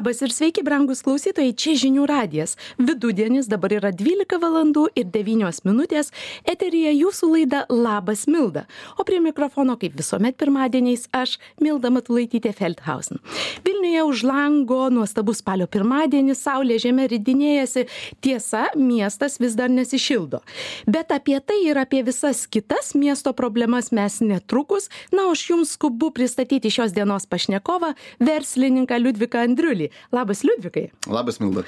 [0.00, 2.54] Labas ir sveiki, brangus klausytojai, čia žinių radijas.
[2.80, 6.08] Vidudienis dabar yra 12 valandų ir 9 minutės.
[6.48, 8.62] Eterija jūsų laida Labas Milda.
[8.96, 13.20] O prie mikrofono, kaip visuomet pirmadieniais, aš Milda Matulaitytė Feldhausen.
[13.66, 17.84] Vilniuje už lango nuostabus spalio pirmadienis, saulė žemė ridinėjasi.
[18.24, 20.40] Tiesa, miestas vis dar nesišildo.
[20.88, 24.88] Bet apie tai ir apie visas kitas miesto problemas mes netrukus.
[25.12, 27.92] Na, aš jums skubu pristatyti šios dienos pašnekovą,
[28.24, 29.89] verslininką Liudviką Andriulį.
[30.14, 30.86] Labas, Liudvikai.
[31.10, 31.66] Labas, Milda.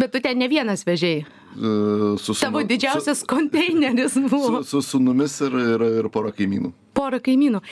[0.00, 1.26] Bet tu ten ne vienas vežėjai.
[1.56, 4.62] Su sunu, Tavo didžiausias su, konteineris buvo.
[4.62, 6.72] Su, su sunumis ir, ir, ir pora kaimynų.
[6.96, 7.62] Pora kaimynų.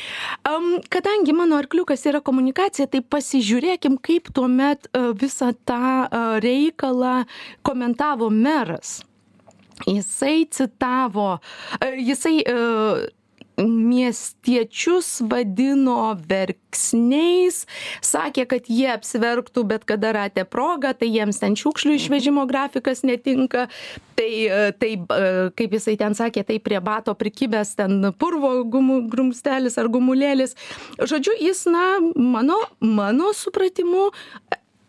[0.48, 7.24] Um, kadangi mano arkliukas yra komunikacija, tai pasižiūrėkim, kaip tuomet uh, visą tą uh, reikalą
[7.66, 9.02] komentavo meras.
[9.84, 13.04] Jisai citavo, uh, jisai uh,
[13.60, 17.64] miestiečius vadino verksniais,
[18.04, 23.68] sakė, kad jie apsverktų bet kada ratę progą, tai jiems ten šiukšlių išvežimo grafikas netinka,
[24.18, 24.30] tai,
[24.80, 24.90] tai
[25.58, 30.56] kaip jisai ten sakė, tai prie bato prikibęs ten purvo gumų, grumstelis ar gumulėlis.
[30.98, 31.86] Žodžiu, jis, na,
[32.18, 34.10] mano, mano supratimu,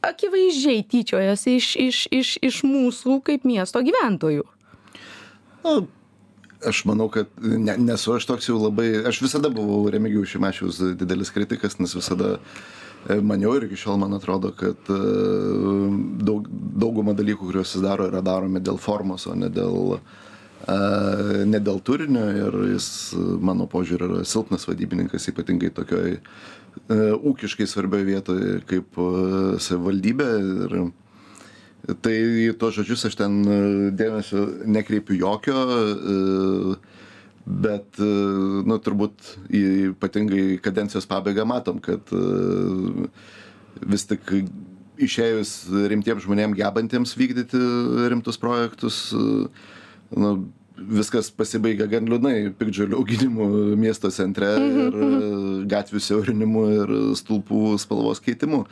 [0.05, 4.45] akivaizdžiai tyčiojasi iš, iš, iš, iš mūsų kaip miesto gyventojų.
[5.65, 5.79] Na,
[6.67, 11.31] aš manau kad ne nesu aš toks jau labai aš visada buvau remigijaus šimašiaus didelis
[11.35, 12.35] kritikas nes visada
[13.09, 14.99] e, maniau ir iki šiol man atrodo kad e,
[16.29, 16.49] daug
[16.85, 20.77] dauguma dalykų kuriuos jis daro yra daromi dėl formos o ne dėl e,
[21.45, 22.27] ne dėl turinio.
[22.41, 26.19] Ir jis mano požiūriu yra silpnas vadybininkas ypatingai tokioj
[26.91, 28.97] ūkiškai svarbioj vietoj kaip
[29.63, 30.29] savivaldybė.
[30.65, 30.79] Ir
[31.85, 33.57] Tai į tuos žodžius aš ten e,
[33.93, 36.77] dėmesio nekreipiu jokio, e,
[37.45, 38.09] bet, e,
[38.65, 42.09] nu, turbūt ypatingai kadencijos pabaigą matom, kad
[43.85, 44.33] vis tik
[45.05, 45.55] išėjus
[45.91, 47.59] rimtiems žmonėms gebantiems vykdyti
[48.09, 50.35] rimtus projektus, nu,
[50.75, 55.67] viskas pasibaigia gan liūdnai piktžolių auginimu miesto centre mhm, ir mhm.
[55.71, 58.65] gatvių siaurinimu ir stulpų spalvos keitimu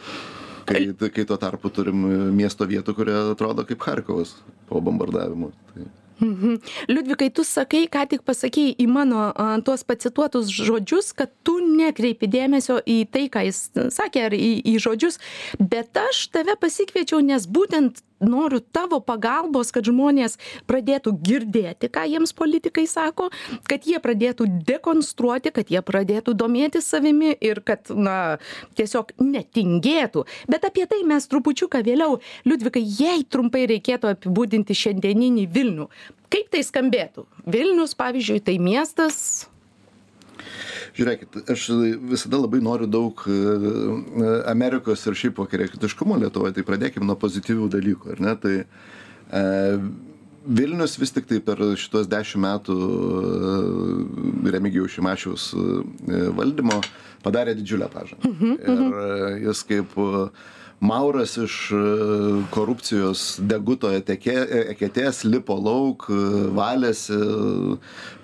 [0.70, 4.38] kai kai tuo tarpu turim miesto vietų kurie atrodo kaip charkovas
[4.70, 5.90] po bombardavimų tai
[6.24, 6.62] Mhm.
[6.88, 12.30] Liudvikai, tu sakai, ką tik pasakėjai į mano a, tuos pacituotus žodžius, kad tu nekreipi
[12.32, 13.60] dėmesio į tai, ką jis
[13.92, 15.20] sakė, ar į, į žodžius,
[15.60, 20.38] bet aš tave pasikviečiau, nes būtent noriu tavo pagalbos, kad žmonės
[20.70, 23.30] pradėtų girdėti, ką jiems politikai sako,
[23.70, 28.40] kad jie pradėtų dekonstruoti, kad jie pradėtų domėtis savimi ir kad, na,
[28.80, 30.26] tiesiog netingėtų.
[30.50, 32.20] Bet apie tai mes trupučiuką vėliau.
[32.48, 35.90] Liudvikai, jei trumpai reikėtų apibūdinti šiandieninį Vilnių,
[36.34, 37.28] kaip tai skambėtų?
[37.46, 39.48] Vilnius, pavyzdžiui, tai miestas,
[40.98, 41.68] Žiūrėkit, aš
[42.14, 43.38] visada labai noriu daug e,
[44.52, 48.36] Amerikos ir šiaip vakarietiškumo Lietuvoje, tai pradėkime nuo pozityvių dalykų, ar ne?
[48.44, 49.44] Tai e,
[50.44, 56.82] Vilnius vis tik tai per šitos dešimt metų e, Remigijaus Šimašiaus e, valdymo
[57.24, 58.28] padarė didžiulę pažangą.
[58.28, 58.92] Mhm, mhm.
[59.40, 59.96] Ir jis kaip
[60.84, 61.56] Mauras iš
[62.52, 66.10] korupcijos deguto eketės lipo lauk,
[66.58, 67.20] valėsi,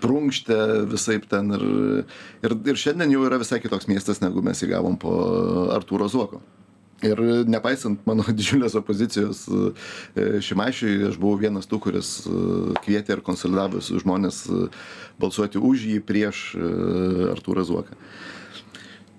[0.04, 0.60] prunkštė
[0.92, 1.66] visai ten ir,
[2.44, 5.14] ir, ir šiandien jau yra visai kitoks miestas, negu mes įgavom po
[5.76, 6.42] Artūro Zuoko.
[7.06, 9.46] Ir nepaisant mano didžiulės opozicijos
[10.18, 12.10] Šimašiui, aš buvau vienas tų, kuris
[12.84, 14.42] kvietė ir konsolidavo žmonės
[15.22, 16.50] balsuoti už jį prieš
[17.32, 17.96] Artūrą Zuoką.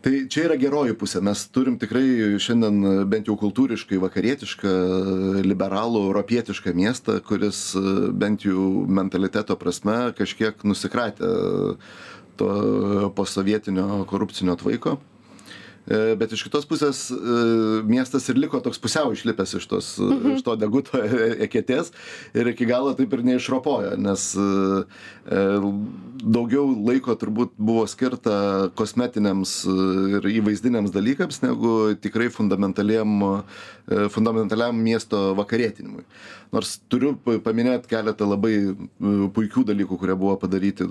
[0.04, 1.22] Tai čia yra geroji pusė.
[1.24, 4.72] Mes turim tikrai šiandien bent jau kultūriškai vakarietišką
[5.46, 7.62] liberalų europietišką miestą kuris
[8.12, 11.30] bent jau mentaliteto prasme kažkiek nusikratė
[12.40, 12.50] to
[13.16, 14.96] posovietinio korupcinio tvaiko.
[14.96, 15.09] E,
[15.88, 17.16] bet iš kitos pusės e,
[17.88, 20.36] miestas ir liko toks pusiau išlipęs iš, tos, mhm.
[20.36, 21.90] iš to deguto e, eketės
[22.36, 24.26] ir iki galo taip ir neišropojo, nes
[26.20, 29.54] daugiau laiko turbūt buvo skirta kosmetiniams
[30.18, 33.42] ir įvaizdiniams dalykams negu tikrai fundamentaliam,
[34.12, 36.04] fundamentaliam miesto vakarėtinimui.
[36.50, 37.12] Nors turiu
[37.44, 38.54] paminėti keletą labai
[39.36, 40.86] puikių dalykų, kurie buvo padaryti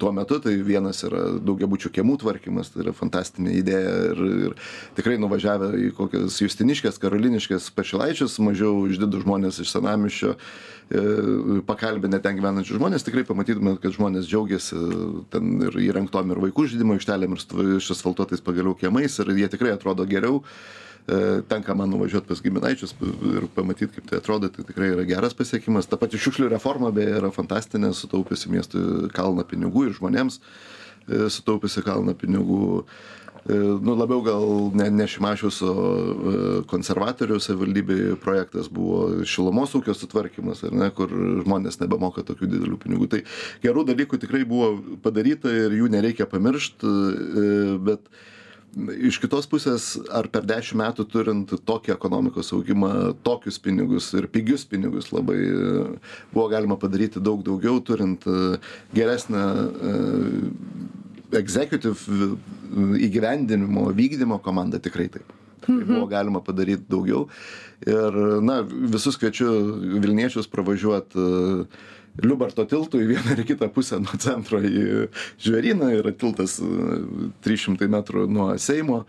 [0.00, 0.40] tuo metu.
[0.42, 4.54] Tai vienas yra daugiabučių kiemų tvarkymas, tai yra fantastika fantastinė idėja ir, ir
[4.96, 11.02] tikrai nuvažiavę į kokias Justiniškės, Karoliniškės, Pašilaičius, mažiau išdidų žmonės iš Senamišio, e,
[11.66, 14.78] pakalbinę ten gyvenančius žmonės, tikrai pamatytume, kad žmonės džiaugiasi
[15.30, 20.06] ten ir įrengtom ir vaikų žaidimo aikštelėm ir išasfaltuotais pagaliau kiemais ir jie tikrai atrodo
[20.10, 20.42] geriau
[21.06, 25.36] e, tenka man nuvažiuoti pas giminaičius ir pamatyti, kaip tai atrodo, tai tikrai yra geras
[25.36, 25.86] pasiekimas.
[25.86, 30.40] Ta pati šiukšlių reforma beje yra fantastinė, sutaupiusi miestui kalną pinigų ir žmonėms.
[30.40, 30.72] Uh,
[31.08, 32.84] sutaupiusi kalną pinigų.
[33.44, 36.36] E, nu, labiau gal ne, ne Šimašiaus, o e,
[36.70, 41.12] konservatorių savivaldybėje projektas buvo šilumos ūkio sutvarkymas, ne, kur
[41.44, 43.10] žmonės nebemoka tokių didelių pinigų.
[43.12, 43.20] Tai
[43.64, 44.70] gerų dalykų tikrai buvo
[45.04, 46.94] padaryta ir jų nereikia pamiršti,
[47.84, 48.08] bet
[49.08, 52.90] iš kitos pusės, ar per dešimt metų turint tokį ekonomikos augimą,
[53.26, 55.38] tokius pinigus ir pigius pinigus labai
[56.32, 58.26] buvo galima padaryti daug daugiau, turint
[58.94, 59.44] geresnę
[61.34, 62.34] executive
[63.08, 65.32] įgyvendinimo, vykdymo komanda tikrai taip.
[65.64, 65.88] Tai mhm.
[65.94, 67.26] buvo galima padaryti daugiau.
[67.84, 69.48] Ir, na, visus kviečiu
[70.00, 71.84] Vilniečius pravažiuoti uh,
[72.22, 75.08] Liubarto tiltų į vieną ir kitą pusę nuo centro į
[75.42, 79.04] Žvėryną, yra tiltas uh, 300 metrų nuo Seimo.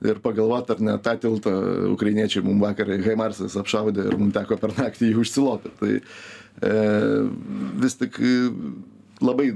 [0.00, 1.50] Ir pagalvoti, ar ne tą tiltą
[1.92, 5.74] ukrainiečiai mums vakar Haimarsas apšaudė ir mums teko per naktį jį užsilopyti.
[5.76, 6.70] Tai e,
[7.82, 8.16] vis tik
[9.20, 9.50] labai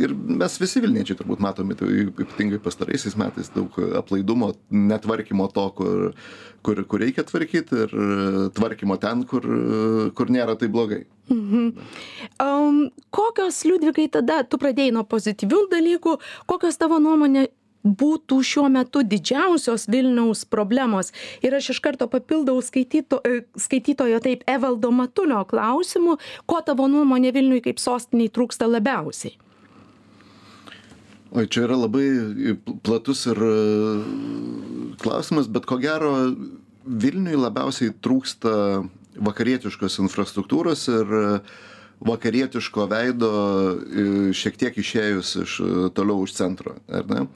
[0.00, 6.12] ir mes visi vilniečiai turbūt matome tai ypatingai pastaraisiais metais daug aplaidumo netvarkymo to kur
[6.64, 7.96] kur kur reikia tvarkyt ir
[8.56, 9.46] tvarkymo ten kur
[10.16, 11.04] kur nėra taip blogai.
[11.28, 11.68] Mhm.
[12.42, 12.80] um,
[13.10, 16.18] kokios liudvikai tada tu pradėjai nuo pozityvių dalykų
[16.50, 17.46] kokios tavo nuomonė
[17.84, 21.12] būtų šiuo metu didžiausios vilniaus problemos?
[21.44, 26.16] Ir aš iš karto papildau skaityto e, skaitytojo taip evaldo matulio klausimu
[26.48, 29.36] ko tavo nuomone vilniui kaip sostinei trūksta labiausiai
[31.34, 32.06] oi čia yra labai
[32.86, 33.54] platus ir e,
[35.02, 36.12] klausimas bet ko gero
[36.84, 38.54] vilniui labiausiai trūksta
[39.24, 41.26] vakarietiškos infrastruktūros ir e,
[42.06, 45.60] vakarietiško veido e, šiek tiek išėjus iš
[45.98, 47.26] toliau už centro ar ne?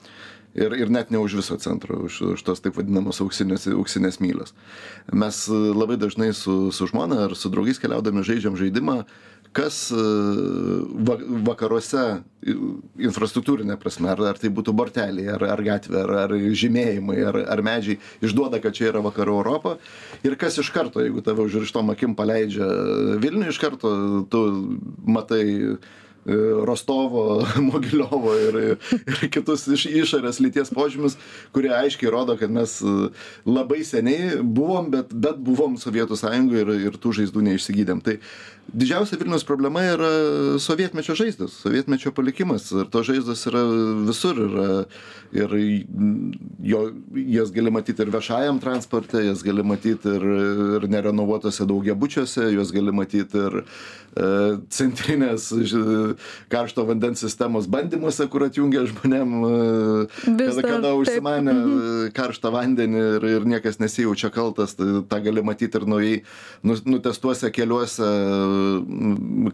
[0.58, 4.54] Ir ir net ne už viso centro už už tos taip vadinamos auksinės auksinės mylios.
[5.12, 9.02] Mes labai dažnai su su žmona ar su draugais keliaudami žaidžiam žaidimą
[9.56, 10.02] kas e,
[11.08, 11.16] va
[11.48, 12.04] vakaruose
[13.02, 17.62] infrastruktūrine prasme ar ar tai būtų borteliai ar ar gatvė ar ar žymėjimai ar ar
[17.66, 19.76] medžiai išduoda kad čia yra vakarų europa.
[20.26, 22.68] Ir kas iš karto jeigu tave užrištom akim paleidžia
[23.22, 23.94] vilniuj iš karto
[24.30, 24.44] tu
[25.06, 25.44] matai
[26.68, 28.58] Rostovo, Mogiliovo ir,
[28.98, 31.16] ir kitus iš išorės lyties požymius,
[31.54, 32.94] kurie aiškiai rodo, kad mes e,
[33.48, 38.02] labai seniai buvom, bet, bet buvom Sovietų sąjungoje ir, ir tų žaizdų neišsigydėm.
[38.04, 38.18] Tai
[38.68, 40.10] didžiausia Vilnius problema yra
[40.60, 42.68] sovietmečio žaizdas, sovietmečio palikimas.
[42.74, 43.64] Ir to žaizdas yra
[44.08, 44.42] visur.
[44.48, 44.68] Yra,
[45.32, 45.52] ir
[46.62, 46.80] jo,
[47.14, 50.24] jas gali matyti ir viešajam transporte, jas gali matyti ir,
[50.78, 53.64] ir nerenovuotose daugiabučiuose, jas gali matyti ir e,
[54.74, 55.48] centrinės
[56.52, 61.54] karšto vandens sistemos bandymuose, kur atjungia žmonėm, e, kada, kada užsimanė.
[61.58, 62.12] Mhm.
[62.16, 66.14] karštą vandenį ir, ir niekas nesijaučia kaltas, tai tą gali matyti ir naujai
[66.66, 68.08] nu, nutestuose keliuose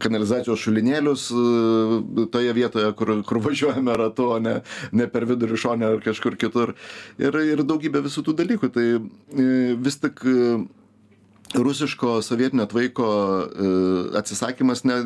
[0.03, 4.59] kanalizacijos šulinėlius e, toje vietoje, kur, kur važiuojame ratu, o ne,
[4.95, 6.75] ne per vidurį šonę ar kažkur kitur.
[7.21, 8.71] Ir, ir daugybė visų tų dalykų.
[8.75, 9.45] Tai e,
[9.85, 10.23] vis tik
[11.63, 13.07] rusiško sovietinio tvaiko
[14.17, 14.99] atsisakymas ne,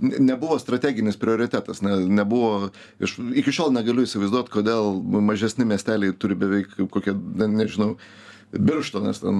[0.00, 2.70] nebuvo strateginis prioritetas ne nebuvo
[3.00, 4.94] iš iki šiol negaliu įsivaizduot kodėl
[5.24, 7.96] mažesni miesteliai turi beveik kokie na nežinau
[8.52, 9.38] Birštonas, ten,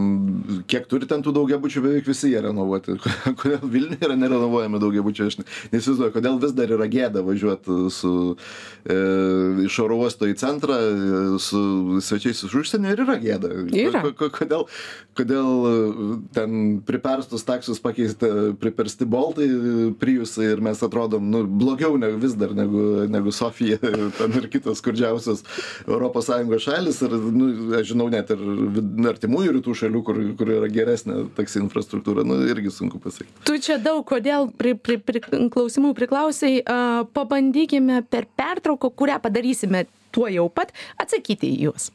[0.66, 2.96] kiek turi ten tų daugiabučių, beveik visi jie renovuoti.
[3.40, 5.38] Kodėl Vilniuje yra nerenovuojami daugiabučiai, aš
[5.72, 8.12] neįsivaizduoju, kodėl vis dar yra gėda važiuoti su,
[8.82, 8.96] e,
[9.66, 11.60] iš oro uosto į centrą e, su
[12.02, 13.52] svečiais iš užsienio ir yra gėda.
[13.78, 14.02] Yra.
[14.18, 14.66] Kodėl,
[15.18, 15.76] kodėl e,
[16.36, 19.48] ten priperstus taksus pakeisti pripersti boltai,
[20.02, 23.78] priusai ir mes atrodom nu, blogiau negu vis dar negu, negu Sofija
[24.18, 25.46] ten ir kitos skurdžiausios
[25.86, 27.00] ES šalis.
[27.06, 27.48] Ir, nu,
[27.78, 28.42] aš žinau net ir
[29.04, 33.44] artimųjų rytų šalių, kur, kur yra geresnė taksi infrastruktūra, nu, irgi sunku pasakyti.
[33.48, 35.22] Tu čia daug, kodėl pri, pri, pri,
[35.52, 39.84] klausimų priklausai, uh, pabandykime per pertrauką, kurią padarysime
[40.14, 40.72] tuo jau pat,
[41.02, 41.92] atsakyti į juos.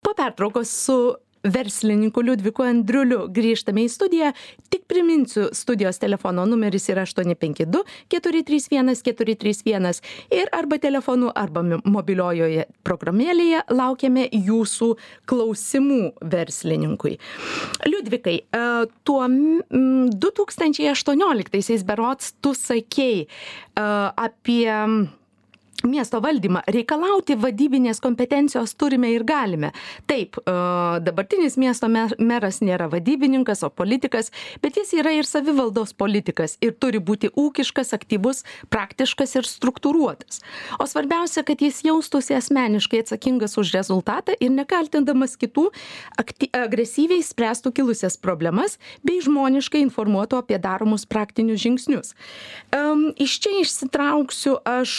[0.00, 0.94] Po pertraukos su
[1.44, 3.26] verslininku liudviku andriuliu.
[3.34, 4.32] Grįžtame į studiją.
[4.72, 10.02] Tik priminsiu studijos telefono numeris yra aštuoni penki du keturi trys vienas keturi trys vienas.
[10.34, 14.90] Ir arba telefonu arba mobiliojoje programėlėje laukiame jūsų
[15.28, 16.00] klausimų
[16.32, 17.18] verslininkui.
[17.88, 18.64] Liudvikai e,
[19.08, 23.28] tuo du tūkstančiai aštuonioliktaisiais berods tu sakei e,
[23.78, 24.66] apie
[25.86, 26.64] miesto valdymą.
[26.66, 29.70] Reikalauti vadybinės kompetencijos turime ir galime.
[30.10, 30.52] Taip e,
[31.04, 34.32] dabartinis miesto meras nėra vadybininkas o politikas
[34.62, 40.42] bet jis yra ir savivaldos politikas ir turi būti ūkiškas aktyvus praktiškas ir struktūruotas.
[40.82, 45.68] O svarbiausia kad jis jaustųsi asmeniškai atsakingas už rezultatą ir nekaltindamas kitų
[46.18, 52.14] akty agresyviai spręstų kilusias problemas bei žmoniškai informuotų apie daromus praktinius žingsnius.
[53.18, 54.94] Iš čia išsitrauksiu aš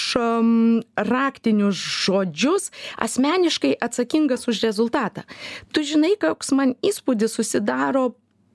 [1.10, 5.26] raktinius žodžius asmeniškai atsakingas už rezultatą.
[5.74, 8.10] Tu žinai koks man įspūdis susidaro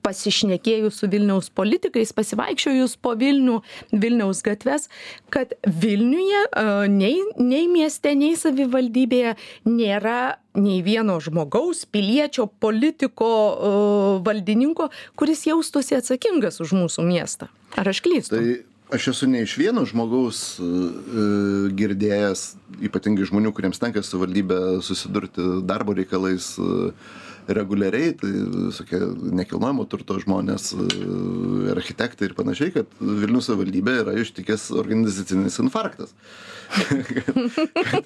[0.05, 3.61] pasišnekėjus su vilniaus politikais pasivaikščiojus po vilnių
[3.93, 4.89] vilniaus gatves
[5.35, 6.43] kad vilniuje
[6.93, 9.35] nei nei mieste nei savivaldybėje
[9.71, 10.19] nėra
[10.61, 13.31] nei vieno žmogaus piliečio politiko
[14.27, 17.51] valdininko kuris jaustųsi atsakingas už mūsų miestą.
[17.81, 18.39] Ar aš klystu?
[18.39, 21.25] Tai aš esu ne iš vieno žmogaus e, e,
[21.79, 22.45] girdėjęs
[22.89, 26.93] ypatingai žmonių kuriems tenka su savivaldybe susidurti darbo reikalais e,
[27.49, 28.33] reguliariai tai
[28.69, 29.01] visokie
[29.41, 30.73] nekilnojamo turto žmonės
[31.75, 36.15] architektai ir panašiai kad vilniaus savivaldybę yra ištikęs organizacinis infarktas.
[36.75, 38.05] Kad,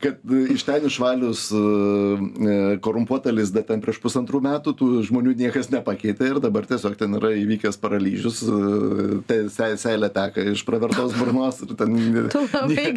[0.00, 0.14] kad
[0.50, 6.32] iš ten išvalius e, e, korumpuotą lizdą ten prieš pusantrų metų tų žmonių niekas nepakeitė
[6.32, 11.62] ir dabar tiesiog ten yra įvykęs paralyžius, e, te, se, seilė teka iš pravertos burnos
[11.64, 12.26] ir ten nie,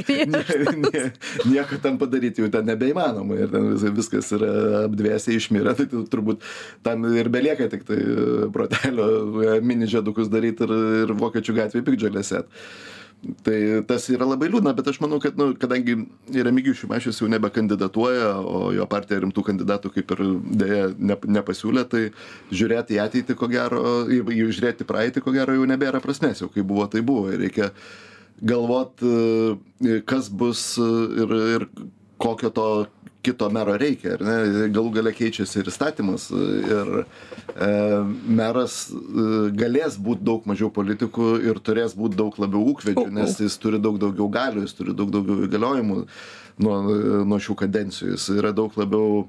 [0.09, 0.19] nie,
[0.83, 1.05] nie,
[1.53, 4.51] nieko ten padaryti jau ten nebeįmanoma ir ten vis, viskas yra
[4.87, 6.45] apdvėsiai išmirę, tai turbūt
[6.85, 7.99] tam ir belieka tik tai
[8.55, 12.45] protelio mini žiedukus daryti ir, ir vokiečių gatvėje pikdžiolėse
[13.43, 15.95] tai tas yra labai liūdna bet aš manau kad nu kadangi
[16.31, 20.23] remigijus šimašius jau nebekandidatuoja o jo partija rimtų kandidatų kaip ir
[20.61, 22.03] deja ne nepasiūlė tai
[22.51, 26.43] žiūrėt į ateitį ko gero į į žiūrėt į praeitį ko gero jau nebėra prasmės
[26.43, 27.27] jau kaip buvo taip buvo.
[27.33, 27.73] Ir reikia
[28.39, 29.03] galvot
[30.07, 31.67] kas bus ir ir
[32.19, 32.69] kokio to
[33.21, 34.35] kito mero reikia ar ne?
[34.73, 37.71] Galų gale keičiasi ir įstatymas ir e,
[38.39, 39.25] meras e,
[39.59, 43.99] galės būt daug mažiau politikų ir turės būt daug labiau ūkvedžių nes jis turi daug
[44.01, 45.99] daugiau galių jis turi daug daugiau įgaliojimų
[46.63, 46.77] nuo
[47.27, 48.15] nuo šių kadencijų.
[48.15, 49.25] Jis yra daug labiau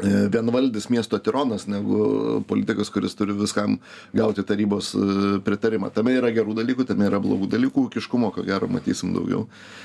[0.00, 3.76] e, vienvaldis miesto tironas negu politikas kuris turi viskam
[4.16, 5.10] gauti tarybos e,
[5.44, 5.92] pritarimą.
[5.92, 9.44] Tame yra gerų dalykų tame yra blogų dalykų ūkiškumo ko gero matysim daugiau.
[9.44, 9.84] E,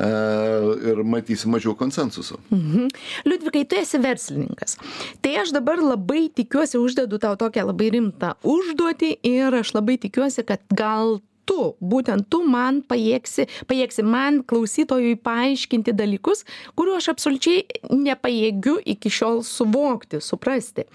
[0.00, 2.38] ir matysim mažiau konsensuso.
[2.50, 2.88] Mhm.
[3.28, 4.78] Liudvikai, tu esi verslininkas.
[5.20, 10.46] Tai aš dabar labai tikiuosi, uždedu tau tokią labai rimtą užduotį ir aš labai tikiuosi,
[10.48, 16.44] kad gal tu, būtent tu man pajėgsi, pajėgsi man klausytojui paaiškinti dalykus,
[16.78, 20.86] kuriuo aš absoliučiai nepajėgiu iki šiol suvokti, suprasti.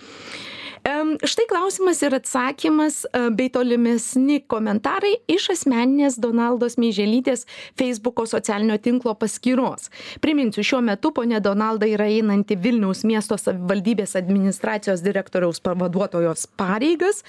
[1.23, 7.43] Štai klausimas ir atsakymas e, bei tolimesni komentarai iš asmeninės Donaldos Meiželytės
[7.75, 9.89] Facebooko socialinio tinklo paskyros.
[10.23, 17.19] Priminsiu, šiuo metu ponė Donalda yra einanti Vilniaus miesto savivaldybės administracijos direktoriaus pavaduotojos pareigas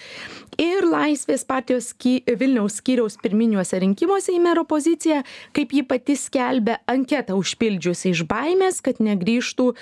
[0.55, 5.25] ir Laisvės partijos sky, Vilniaus skyriaus pirminiuose rinkimuose į mero poziciją,
[5.59, 9.73] kaip ji pati skelbia, anketą užpildžiusi iš baimės, kad negrįžtų,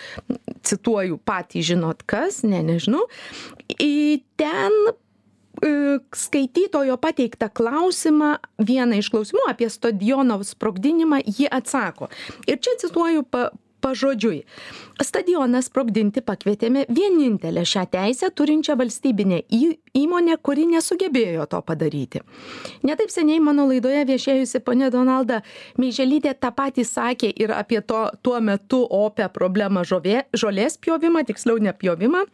[0.64, 3.04] cituoju patį žinot kas, ne, nežinau,
[3.72, 12.10] į ten e, skaitytojo pateiktą klausimą vieną iš klausimų apie stadiono sprogdinimą ji atsako.
[12.46, 13.50] Ir čia cituoju pa
[13.86, 14.42] pažodžiui.
[15.04, 19.60] Stadioną sprogdinti pakvietėme vienintelę šią teisę turinčią valstybinę į
[20.00, 22.22] įmonę kuri nesugebėjo to padaryti.
[22.86, 25.42] Ne taip seniai mano laidoje viešėjusi ponia donalda
[25.80, 31.60] meiželytė tą patį sakė ir apie to tuo metu opią problemą žovė žolės pjovimą tiksliau
[31.62, 32.24] ne pjovimą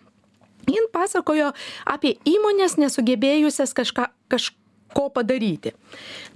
[0.70, 1.52] jin pasakojo
[1.88, 4.52] apie įmones nesugebėjusias kažką kaž
[4.92, 5.72] ko padaryti.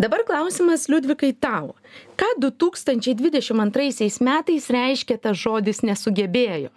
[0.00, 1.74] Dabar klausimas Liudvikai tau.
[2.16, 6.72] Ką 2022 metais reiškia tas žodis nesugebėjo?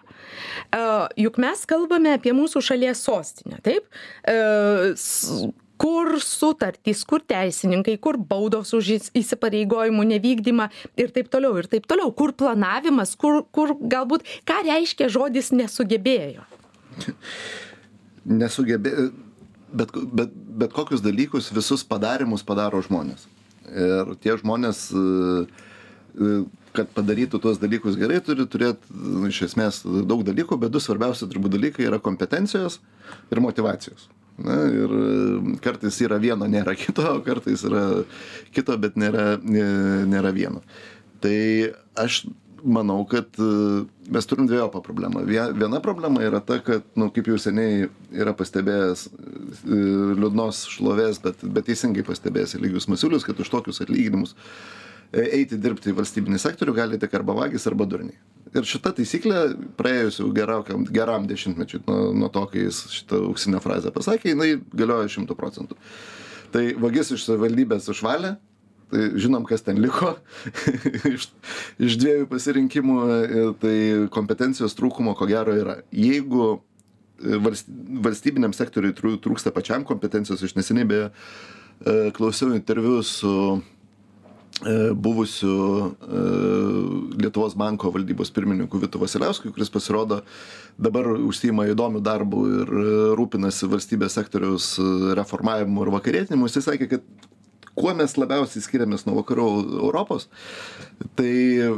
[0.70, 3.88] Uh, juk mes kalbame apie mūsų šalies sostinę, taip?
[4.28, 4.92] Uh,
[5.80, 10.68] kur sutartys, kur teisininkai, kur baudos už įsipareigojimų nevykdymą
[11.00, 16.44] ir taip toliau, ir taip toliau, kur planavimas, kur, kur galbūt, ką reiškia žodis nesugebėjo?
[18.44, 19.10] Nesugebėjo
[19.74, 23.28] bet, bet, bet kokius dalykus, visus padarimus padaro žmonės.
[23.70, 25.04] Ir tie žmonės, e,
[26.18, 26.30] e,
[26.76, 31.30] kad padarytų tuos dalykus gerai, turi turėti nu, iš esmės daug dalykų, bet du svarbiausi
[31.30, 32.80] turbūt dalykai yra kompetencijos
[33.30, 34.10] ir motivacijos.
[34.40, 37.86] Na, ir e, kartais yra vieno, nėra kito, kartais yra
[38.56, 40.64] kito, bet nėra, nėra vieno.
[41.20, 41.40] Tai
[42.00, 42.24] aš
[42.64, 45.24] manau kad e, mes turim dvejopą problemą.
[45.28, 49.80] Viena problema yra ta kad nu kaip jau seniai yra pastebėjęs e,
[50.20, 54.36] liūdnos šlovės bet bet teisingai pastebėjęs eligijus masiulis kad už tokius atlyginimus
[55.12, 58.18] e, eiti dirbti į valstybinį sektorių gali tik arba vagys arba durniai.
[58.50, 59.42] Ir šita taisyklė
[59.78, 64.56] praėjus jau gerokiam geram dešimtmečiui nuo nuo to kai jis šitą auksinę frazę pasakė jinai
[64.74, 65.78] galioja šimtu procentų.
[66.50, 68.40] Tai vagis iš savivaldybės išvalė
[68.92, 70.16] žinom kas ten liko
[71.14, 71.30] iš
[71.80, 73.76] iš dviejų pasirinkimų e, tai
[74.14, 77.70] kompetencijos trūkumo ko gero yra jeigu e, valst
[78.06, 83.62] valstybiniam sektoriui trū trūksta pačiam kompetencijos aš neseniai beje e, klausiau interviu su
[85.00, 85.94] buvusiu
[87.16, 90.18] Lietuvos banko valdybos pirmininku Vitu Vasiliausku, kuris pasirodo
[90.76, 92.74] dabar užsima įdomių darbų ir
[93.16, 94.74] rūpinasi valstybės sektoriaus
[95.16, 96.50] reformavimu ir vakarėtinimu.
[96.52, 97.08] Jis sakė, kad
[97.80, 99.48] kuo mes labiausiai skiriamės nuo vakarų
[99.80, 100.28] Europos,
[101.18, 101.32] tai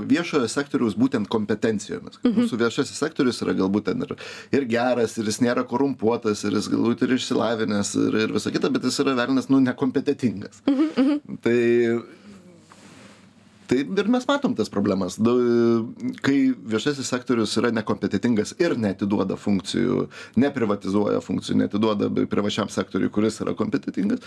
[0.10, 2.20] viešojo sektoriaus būtent kompetencijomis.
[2.24, 2.38] Mhm.
[2.40, 4.16] Mūsų viešasis sektorius yra galbūt ten ir,
[4.56, 8.72] ir geras, ir jis nėra korumpuotas, ir jis galbūt ir išsilavinęs, ir, ir visa kita,
[8.74, 10.64] bet jis yra velnas, nu, nekompetitingas.
[10.70, 10.90] Mhm.
[10.98, 11.40] mhm.
[11.42, 11.60] Tai
[13.72, 15.16] tai ir mes matom tas problemas.
[15.16, 15.34] Du
[16.26, 20.08] kai viešasis sektorius yra nekompetentingas ir neatiduoda funkcijų
[20.42, 24.20] neprivatizuoja funkcijų neatiduoda privačiam sektoriui kuris yra kompetentingas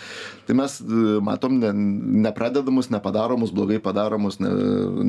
[0.49, 1.73] tai mes e, matom ne
[2.25, 4.51] nepradedamus nepadaromus blogai padaromus ne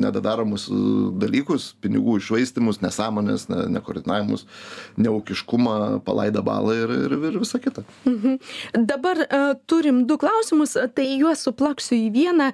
[0.04, 0.80] nedadaromus e,
[1.22, 4.46] dalykus pinigų iššvaistymus nesąmones ne nekoordinavimus
[5.00, 7.86] neūkiškumą palaidą balą ir ir ir visa kita.
[8.04, 8.38] Mhm.
[8.86, 12.50] dabar uh, turim du klausimus tai juos suplaksiu į vieną.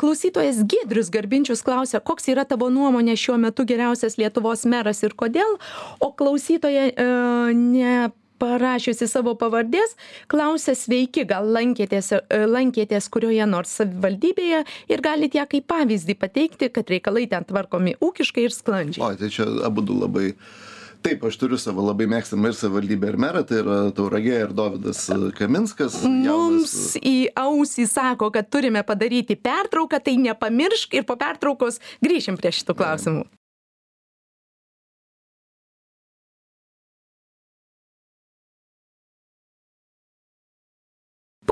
[0.00, 5.58] Klausytojas giedrius garbinčius klausia koks yra tavo nuomone šiuo metu geriausias lietuvos meras ir kodėl?
[6.00, 7.06] O klausytoja e,
[7.54, 9.96] ne parašiusi savo pavardės
[10.30, 16.70] klausia sveiki gal lankėtės e, lankėtės kurioje nors savivaldybėje ir galit ją kaip pavyzdį pateikti
[16.72, 19.04] kad reikalai ten tvarkomi ūkiškai ir sklandžiai.
[19.04, 20.32] Oi tai čia abudu labai
[21.02, 25.02] taip aš turiu savo labai mėgstamą ir savivaldybę ir merą tai yra tauragė ir dovydas
[25.38, 32.40] kaminskas mums į ausį sako kad turime padaryti pertrauką tai nepamiršk ir po pertraukos grįšim
[32.40, 33.28] prie šitų klausimų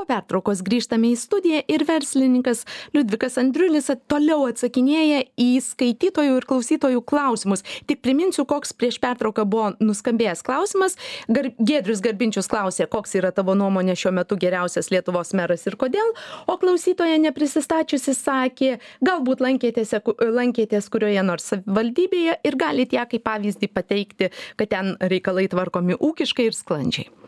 [0.09, 7.63] pertraukos grįžtame į studiją ir verslininkas liudvikas andriulis toliau atsakinėja į skaitytojų ir klausytojų klausimus.
[7.89, 10.97] Tik priminsiu koks prieš pertrauką buvo nuskambėjęs klausimas.
[11.29, 16.13] Gar giedrius garbinčius klausė koks yra tavo nuomone šiuo metu geriausias lietuvos meras ir kodėl
[16.49, 20.01] o klausytoja neprisistačiusi sakė galbūt lankėtėse
[20.39, 26.49] lankėtės kurioje nors savivaldybėje ir galit ją kaip pavyzdį pateikti kad ten reikalai tvarkomi ūkiškai
[26.49, 27.18] ir sklandžiai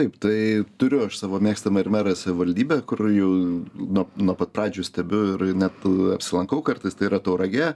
[0.00, 3.30] taip tai turiu aš savo mėgstamą ir merą savivaldybę kur jau
[3.76, 5.84] nuo nuo pat pradžių stebiu ir net
[6.16, 7.74] apsilankau kartais tai yra tauragė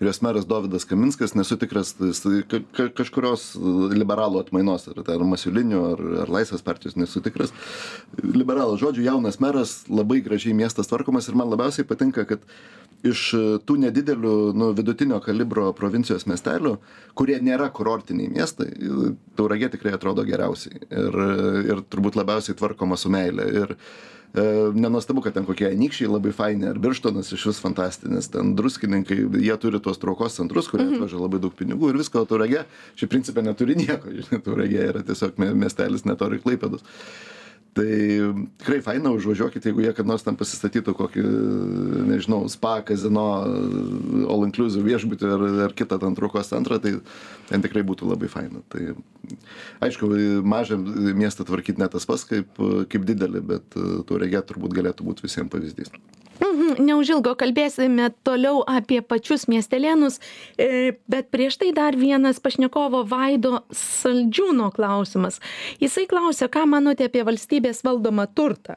[0.00, 3.52] ir jos meras dovydas kaminskas nesu tikras jis ka ka kažkurios
[3.94, 7.54] liberalų atmainos ar tai ar masiulinių ar ar laisvės partijos nesu tikras.
[8.22, 12.46] Liberalas žodžiu jaunas meras labai gražiai miestas tvarkomas ir man labiausiai patinka kad
[13.02, 13.22] iš
[13.66, 16.76] tų nedidelių nu vidutinio kalibro provincijos miestelių
[17.18, 18.68] kurie nėra kurortiniai miestai
[19.38, 20.82] tauragė tikrai atrodo geriausiai.
[20.90, 21.20] Ir
[21.72, 23.48] ir turbūt labiausiai tvarkoma su meile.
[23.62, 23.78] Ir e,
[24.32, 29.80] nenuostabu kad ten kokie anykščiai labai faini ar birštonas išvis fantastinis ten druskininkai jie turi
[29.84, 31.02] tuos traukos centrus kurie mhm.
[31.02, 32.64] atveža labai daug pinigų ir visko o tauragė
[32.96, 36.86] šiaip principe neturi nieko žinai tauragė yra tiesiog miestelis netoli klaipėdos
[37.72, 37.88] tai
[38.60, 41.22] tikrai faina užvažiuokit jeigu jie kada nors ten pasistatytų kokį
[42.10, 43.24] nežinau spa kazino
[44.28, 46.98] all inclusive viešbutį ar ar kitą ten traukos centrą tai
[47.48, 48.60] ten tikrai būtų labai faina.
[48.72, 48.92] Tai
[49.88, 50.10] aišku
[50.44, 50.78] mažą
[51.16, 52.60] miestą tvarkyt ne tas pats kaip
[52.92, 55.92] kaip didelį bet tauragė turbūt galėtų būt visiem pavyzdys
[56.78, 60.18] neužilgo kalbėsime toliau apie pačius miestelėnus,
[60.58, 65.40] e, bet prieš tai dar vienas pašnekovo Vaido Saldžiūno klausimas.
[65.82, 68.76] Jisai klausia, ką manote apie valstybės valdomą turtą.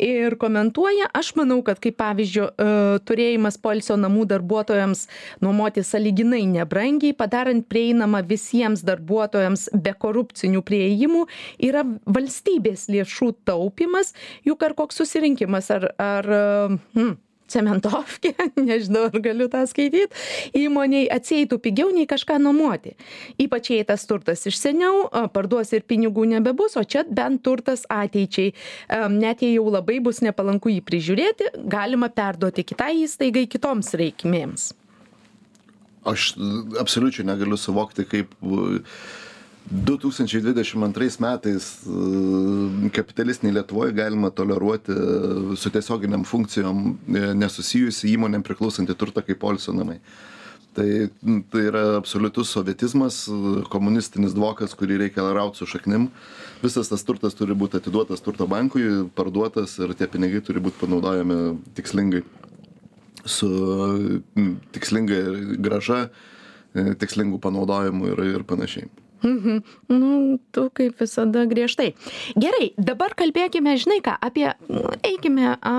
[0.00, 5.06] Ir komentuoja, aš manau, kad kaip pavyzdžiui, e, turėjimas polsio namų darbuotojams
[5.44, 11.26] nuomoti saliginai nebrangiai, padarant prieinamą visiems darbuotojams be korupcinių prieimų,
[11.58, 14.14] yra valstybės lėšų taupimas,
[14.46, 16.30] juk ar koks susirinkimas, ar, ar
[16.94, 17.09] hmm,
[17.50, 18.34] cementofkė,
[18.68, 20.08] nežinau, ar galiu tą skaityti,
[20.60, 22.96] įmoniai atsieitų pigiau nei kažką nuomoti.
[23.42, 28.54] Ypač jei tas turtas iš seniau, parduos ir pinigų nebebus, o čia bent turtas ateičiai.
[29.14, 34.70] Net jei jau labai bus nepalanku jį prižiūrėti, galima perduoti kitai įstaigai kitoms reikmėms.
[36.08, 36.32] Aš
[36.80, 38.32] absoliučiai negaliu suvokti, kaip
[39.70, 48.96] 2022 metais e, kapitalistinėje Lietuvoje galima toleruoti e, su tiesioginiam funkcijom e, nesusijusi įmonėm priklausantį
[48.98, 50.00] turtą kaip polsio namai.
[50.74, 50.86] Tai,
[51.50, 53.24] tai yra absoliutus sovietizmas,
[53.72, 56.06] komunistinis dvokas, kurį reikia rauti su šaknim.
[56.62, 58.84] Visas tas turtas turi būti atiduotas turto bankui,
[59.18, 61.40] parduotas ir tie pinigai turi būti panaudojami
[61.74, 62.22] tikslingai,
[63.26, 63.50] su
[64.70, 66.04] tikslingai graža,
[66.74, 68.86] tikslingų panaudojimu ir, ir panašiai.
[69.22, 69.62] Mhm.
[69.88, 71.92] Nu, tu kaip visada griežtai.
[72.40, 74.46] Gerai, dabar kalbėkime, žinai ką, apie,
[75.04, 75.74] eikime a,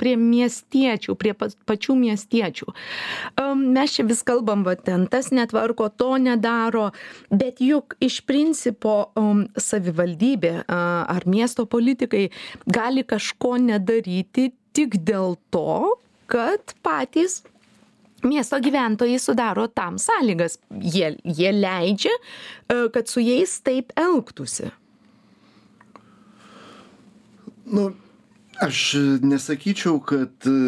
[0.00, 2.68] prie miestiečių, prie pačių miestiečių.
[2.72, 6.88] A, mes čia vis kalbam, va, ten tas netvarko, to nedaro,
[7.30, 9.26] bet juk iš principo a,
[9.60, 10.80] savivaldybė a,
[11.12, 12.30] ar miesto politikai
[12.64, 15.96] gali kažko nedaryti tik dėl to,
[16.30, 17.42] kad patys
[18.30, 20.58] miesto gyventojai sudaro tam sąlygas.
[20.80, 22.14] Jie, jie leidžia,
[22.68, 24.70] e, kad su jais taip elgtųsi.
[27.66, 27.88] Nu,
[28.62, 28.82] aš
[29.22, 30.58] nesakyčiau, kad e,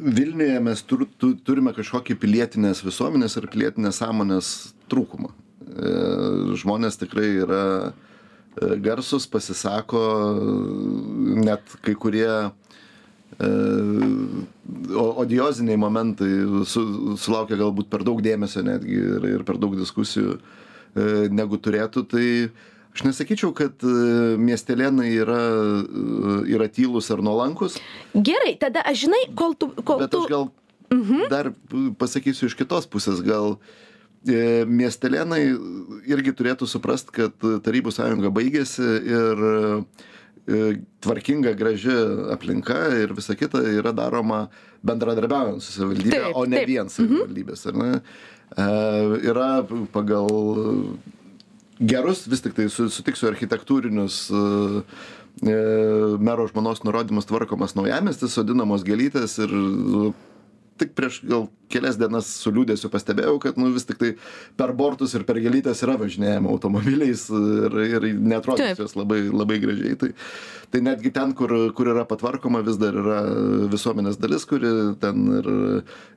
[0.00, 4.52] Vilniuje mes tur, tu, turime kažkokį pilietinės visuomenės ar pilietinės sąmonės
[4.88, 5.34] trūkumą.
[5.68, 5.90] E,
[6.62, 7.64] žmonės tikrai yra
[8.80, 10.00] garsus, pasisako,
[11.44, 12.50] net kai kurie
[14.96, 16.30] odioziniai momentai
[16.68, 16.82] su,
[17.20, 20.40] sulaukia galbūt per daug dėmesio netgi ir, ir per daug diskusijų e,
[21.32, 22.04] negu turėtų.
[22.10, 22.26] Tai
[22.94, 27.78] aš nesakyčiau, kad e, miestelėnai yra, e, yra tylus ar nuolankus.
[28.14, 29.70] Gerai, tada aš žinai, kol tu...
[29.80, 30.50] Kol Bet aš gal
[30.92, 31.28] mhm.
[31.32, 31.52] dar
[32.00, 33.56] pasakysiu iš kitos pusės, gal
[34.20, 35.46] miestelėnai
[36.12, 39.84] irgi turėtų suprast, kad Tarybų sąjunga baigėsi ir E,
[41.04, 41.94] tvarkinga, graži
[42.32, 44.46] aplinka ir visa kita yra daroma
[44.86, 46.68] bendradarbiaujant su savivaldybė, o ne taip.
[46.70, 46.94] vien mhm.
[46.96, 47.64] savivaldybės.
[47.70, 48.02] Mhm.
[48.50, 48.68] E,
[49.30, 49.50] yra
[49.94, 50.28] pagal
[51.80, 54.42] gerus, vis tik tai sutiksiu architektūrinius e,
[55.46, 55.58] e,
[56.20, 59.54] mero žmonos nurodymus tvarkomas naujamestis, sodinamos gėlytės ir
[60.80, 64.10] tik prieš gal kelias dienas su liūdėsiu pastebėjau, kad nu, vis tik tai
[64.58, 69.98] per bortus ir per gelytės yra važinėjama automobiliais ir, ir netrodys jos labai, labai gražiai.
[70.00, 70.10] Tai,
[70.72, 73.20] tai netgi ten, kur, kur yra patvarkoma, vis dar yra
[73.70, 75.52] visuomenės dalis, kuri ten ir,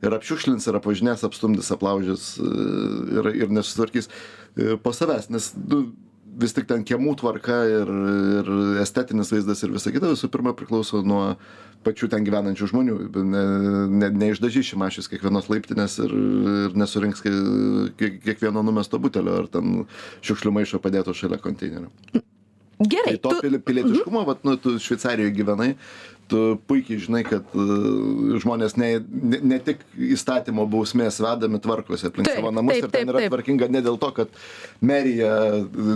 [0.05, 4.09] ir apšiušlins, ir apvažinės, apstumdys, aplaužys ir, ir nesutvarkys
[4.81, 5.29] po savęs.
[5.33, 5.85] Nes nu,
[6.39, 7.91] vis tik ten kiemų tvarka ir,
[8.39, 8.49] ir
[8.83, 11.35] estetinis vaizdas ir visa kita visų pirma priklauso nuo
[11.83, 12.97] pačių ten gyvenančių žmonių.
[13.27, 13.43] Ne,
[13.91, 16.13] ne, neišdažys šimašys kiekvienos laiptinės ir,
[16.67, 17.23] ir nesurinks
[17.99, 19.83] kiekvieno numesto butelio ar ten
[20.23, 21.91] šiukšlių maišo padėto šalia konteinerio.
[22.83, 23.15] Gerai.
[23.15, 23.59] Tai to tu...
[23.59, 24.27] pilietiškumo, mhm.
[24.27, 25.69] vat, nu, tu Šveicarijoje gyvenai,
[26.31, 28.89] tu puikiai žinai, kad uh, žmonės ne,
[29.43, 33.99] ne, tik įstatymo bausmės vedami tvarkosi aplink savo namus ir ten yra tvarkinga ne dėl
[34.01, 34.43] to, kad
[34.83, 35.33] merija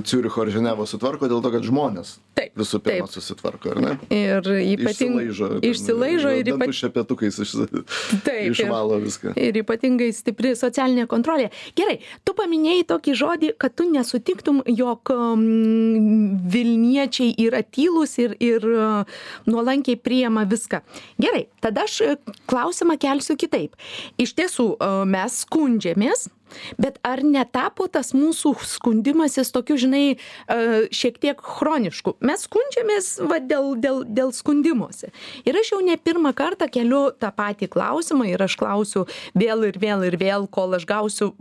[0.07, 2.17] Ciuricho ar Ženevo sutvarko, dėl to, kad žmonės
[2.57, 3.93] visų pirma susitvarko, ar ne?
[4.13, 4.45] Ir
[4.77, 5.27] ypatingai
[5.65, 6.33] išsilaižo.
[6.37, 6.77] Ir ypatingai.
[6.77, 7.53] Šepetukais iš,
[8.51, 9.33] išvalo viską.
[9.41, 11.49] Ir ypatingai stipri socialinė kontrolė.
[11.77, 15.45] Gerai, tu paminėjai tokį žodį, kad tu nesutiktum, jog um,
[16.53, 20.81] Vilniečiai yra tylus ir, ir uh, nuolankiai prie priima viską.
[21.17, 22.15] Gerai, tada aš e,
[22.49, 23.77] klausimą kelsiu kitaip.
[24.17, 26.29] Iš tiesų, e, mes skundžiamės,
[26.77, 30.57] Bet ar netapo tas mūsų skundimasis tokiu, žinai, e,
[30.95, 32.15] šiek tiek chronišku?
[32.23, 35.11] Mes skundžiamės va, dėl, dėl, dėl skundimosi.
[35.47, 39.79] Ir aš jau ne pirmą kartą keliu tą patį klausimą ir aš klausiu vėl ir
[39.81, 41.33] vėl ir vėl, kol aš gausiu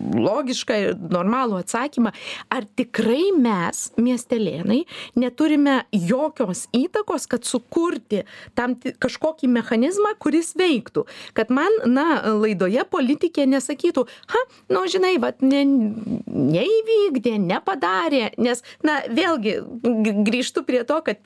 [0.00, 2.12] logišką ir normalų atsakymą
[2.52, 4.82] ar tikrai mes miestelėnai
[5.20, 8.24] neturime jokios įtakos kad sukurti
[8.58, 11.06] tam kažkokį mechanizmą kuris veiktų?
[11.36, 19.00] Kad man na laidoje politikė nesakytų cha nu žinai vat ne neįvykdė nepadarė nes na
[19.08, 19.58] vėlgi
[20.26, 21.22] grįžtu prie to kad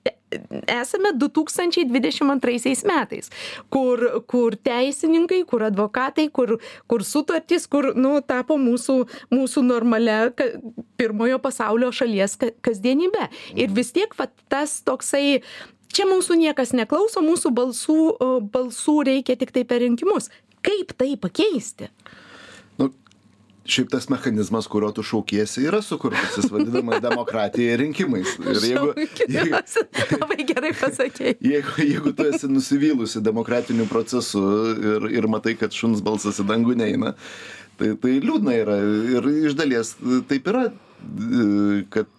[0.70, 3.30] esame du tūkstančiai dvidešim antraisiais metais
[3.74, 6.56] kur kur teisininkai kur advokatai kur
[6.90, 8.98] kur sutartys kur nu tapo mūsų
[9.34, 10.18] mūsų normalia
[11.00, 15.40] pirmojo pasaulio šalies ka kasdienybe ir vis tiek vat tas toksai
[15.94, 17.98] čia mūsų niekas neklauso mūsų balsų
[18.54, 20.30] balsų reikia tiktai per rinkimus.
[20.64, 21.90] Kaip tai pakeisti
[23.64, 28.36] šiaip tas mechanizmas kurio tu šaukiesi yra sukurtas jis vadinamas demokratija rinkimais.
[28.38, 28.92] Ir jeigu
[29.36, 31.34] jeigu labai gerai pasakei.
[31.40, 34.44] jeigu jeigu tu esi nusivylusi demokratiniu procesu
[34.92, 37.14] ir ir matai kad šuns balsas į dangų neina
[37.78, 38.78] tai tai liūdna yra.
[39.16, 39.94] Ir iš dalies
[40.28, 40.68] taip yra
[41.94, 42.10] kad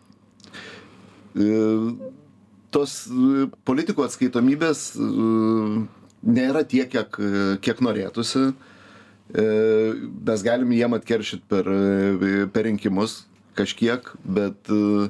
[2.73, 2.93] tos
[3.69, 4.87] politikų atskaitomybės
[6.25, 7.19] nėra tiek kiek
[7.61, 8.49] kiek norėtųsi.
[8.49, 8.74] E,
[9.33, 13.23] mes galim jiem atkeršyt per, e, per rinkimus
[13.57, 15.09] kažkiek, bet e,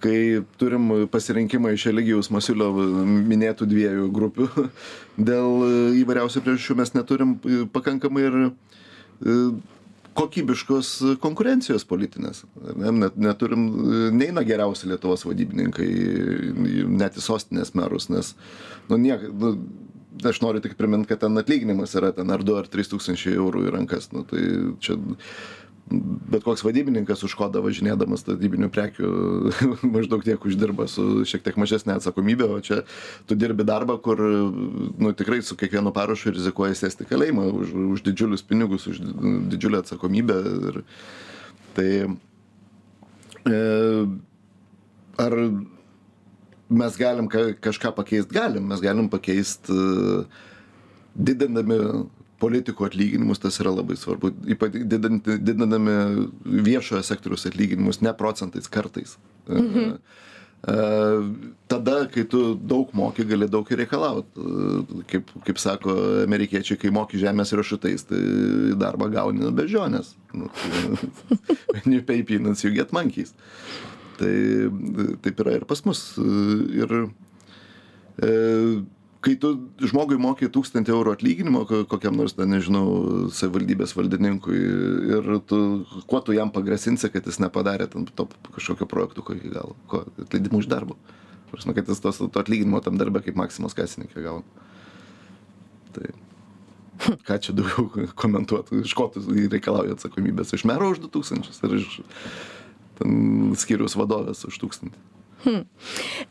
[0.00, 0.18] kai
[0.60, 4.48] turim pasirinkimą iš Eligijaus Masiulio minėtų dviejų grupių,
[5.30, 5.64] dėl
[6.00, 7.38] įvairiausių priežasčių mes neturim
[7.74, 8.38] pakankamai ir
[10.16, 12.44] kokybiškos konkurencijos politinės.
[12.76, 13.66] Net, neturim,
[14.16, 15.88] neina geriausi Lietuvos vadybininkai,
[16.88, 18.32] net į sostinės merus, nes
[18.88, 19.56] nu, niek, nu,
[20.24, 23.66] aš noriu tik primint kad ten atlyginimas yra ten ar du ar trys tūkstančiai eurų
[23.66, 24.42] į rankas nu tai
[24.80, 24.98] čia
[25.86, 29.10] bet koks vadybininkas už kodą važinėdamas statybinių prekių
[29.94, 32.80] maždaug tiek uždirba su šiek tiek mažesne atsakomybe o čia
[33.30, 38.04] tu dirbi darbą kur nu tikrai su kiekvienu parašu rizikuoji sėst į kalėjimą už už
[38.08, 38.98] didžiulius pinigus už
[39.52, 40.40] didžiulę atsakomybę
[40.72, 40.82] ir
[41.78, 41.90] tai
[43.46, 43.62] e,
[45.22, 45.38] ar
[46.68, 48.66] mes galim ka kažką pakeist galim.
[48.68, 50.24] Mes galim pakeist e,
[51.14, 51.78] didindami
[52.42, 54.34] politikų atlyginimus tas yra labai svarbu.
[54.56, 55.96] Ypač didindami
[56.44, 59.16] viešojo sektoriaus atlyginimus ne procentais kartais.
[59.48, 59.98] E, mhm.
[60.66, 60.74] E,
[61.70, 64.28] tada kai tu daug moki gali daug ir reikalaut.
[65.12, 68.22] Kaip kaip sako amerikiečiai kai moki žemės riešutais tai
[68.80, 70.48] darbą gauni beždžionės nu,
[71.72, 73.34] when you pay peanuts you get monkeys
[74.16, 74.34] Tai
[75.24, 76.02] taip yra ir pas mus.
[76.16, 76.92] Ir
[78.24, 78.30] e,
[79.26, 79.50] kai tu
[79.90, 82.86] žmogui moki tūkstantį eurų atlyginimo kokiam nors, ten, nežinau,
[83.34, 84.60] savivaldybės valdininkui
[85.16, 85.60] ir tu,
[86.08, 90.62] kuo tu jam pagrasinsi, kad jis nepadarė ten to kažkokio projektų, kokį gal, ko, atleidimų
[90.62, 90.98] iš darbo.
[91.50, 94.64] Prasme, kad jis tos, to atlyginimo tam darbę kaip maksimos kasininkė gauna.
[95.96, 96.12] Tai
[97.26, 101.98] ką čia daugiau komentuoti, iš ko tu reikalauji atsakomybės, iš mero už 2000 ar iš
[103.00, 105.04] ten skyriaus vadovės už tūkstantį.
[105.46, 105.62] Hmm.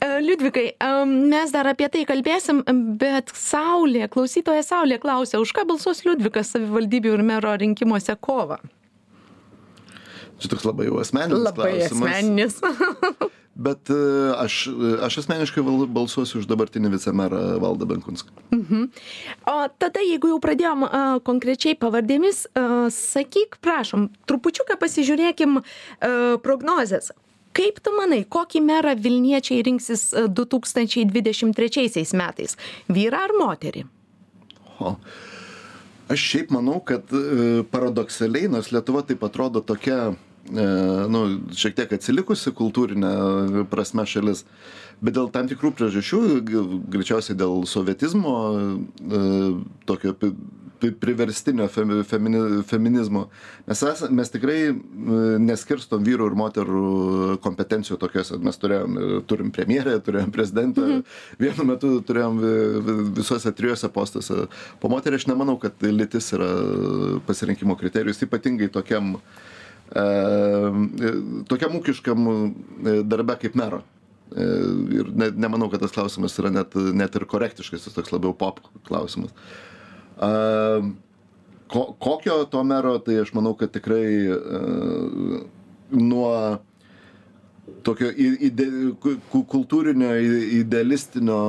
[0.01, 0.65] E, Liudvikai,
[1.07, 2.63] mes dar apie tai kalbėsim,
[2.99, 8.59] bet Saulė, klausytoja Saulė klausia, už ką balsuos Liudvikas savivaldybių ir mero rinkimuose kovą?
[10.41, 12.11] Čia toks labai jau asmeninis labai klausimas.
[12.11, 12.59] asmeninis.
[13.65, 13.97] bet e,
[14.35, 14.67] aš,
[15.07, 15.63] aš asmeniškai
[15.95, 18.33] balsuosiu už dabartinį vicemerą Valdą Benkunską.
[18.51, 18.87] Mhm.
[19.51, 25.67] O tada, jeigu jau pradėjom uh, konkrečiai pavardėmis, uh, sakyk, prašom, trupučiuką pasižiūrėkim uh,
[26.43, 27.13] prognozes.
[27.55, 32.57] Kaip tu manai, kokį merą Vilniečiai rinksis 2023 metais?
[32.91, 33.85] Vyrą ar moterį?
[34.83, 34.97] O.
[36.11, 37.09] Aš šiaip manau, kad
[37.73, 40.13] paradoksaliai, nors Lietuva taip atrodo tokia
[40.45, 40.65] E,
[41.09, 41.21] nu,
[41.57, 44.43] šiek tiek atsilikusi kultūrinė prasme šalis,
[45.01, 46.19] bet dėl tam tikrų priežasčių,
[46.93, 49.23] greičiausiai dėl sovietizmo, e,
[49.89, 50.13] tokio
[51.01, 53.25] priverstinio femini, feminizmo,
[53.67, 54.75] mes, esame, mes tikrai e,
[55.45, 56.83] neskirstom vyrų ir moterų
[57.45, 58.39] kompetencijų tokiuose.
[58.45, 61.17] Mes turėjom, turim premjerę, turėjom prezidentą, mhm.
[61.41, 62.39] vienu metu turėjom
[63.17, 64.45] visuose trijuose postuose.
[64.81, 66.51] Po moterį aš nemanau, kad lytis yra
[67.27, 69.43] pasirinkimo kriterijus, ypatingai tokiam uh,
[71.49, 73.83] tokiam ūkiškam e, darbe kaip mero.
[74.33, 74.45] E,
[74.97, 78.59] ir ne, nemanau, kad tas klausimas yra net, net ir korektiškas, jis toks labiau pop
[78.87, 79.35] klausimas.
[80.15, 84.37] Ko, kokio to mero, tai aš manau, kad tikrai e,
[85.97, 86.29] nuo
[87.85, 88.67] tokio ide,
[89.33, 90.11] kultūrinio,
[90.61, 91.39] idealistinio,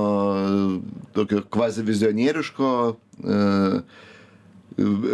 [1.16, 2.72] tokio kvazi vizionieriško,